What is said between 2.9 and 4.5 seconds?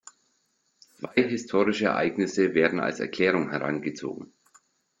Erklärung herangezogen.